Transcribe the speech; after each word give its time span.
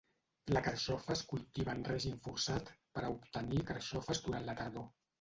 La 0.55 0.63
carxofa 0.67 1.13
es 1.15 1.21
cultiva 1.33 1.77
en 1.79 1.85
règim 1.91 2.17
forçat 2.25 2.75
per 2.99 3.07
a 3.07 3.15
obtenir 3.21 3.65
carxofes 3.71 4.27
durant 4.29 4.53
la 4.53 4.61
tardor. 4.65 4.95